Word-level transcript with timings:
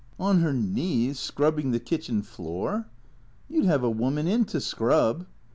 "On 0.29 0.39
her 0.39 0.51
knees, 0.51 1.19
scrubbing 1.19 1.69
the 1.69 1.79
kitchen 1.79 2.23
floor 2.23 2.87
""You 3.47 3.61
'd 3.61 3.65
have 3.67 3.83
a 3.83 3.89
woman 3.91 4.25
in 4.25 4.45
to 4.45 4.59
scrub." 4.59 5.27